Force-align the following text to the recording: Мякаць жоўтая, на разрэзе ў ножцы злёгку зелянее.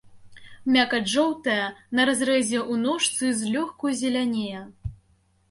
Мякаць 0.77 1.09
жоўтая, 1.15 1.65
на 1.99 2.07
разрэзе 2.11 2.57
ў 2.61 2.73
ножцы 2.87 3.31
злёгку 3.43 3.85
зелянее. 4.03 4.65